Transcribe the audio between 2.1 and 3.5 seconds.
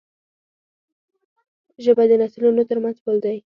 نسلونو ترمنځ پُل دی.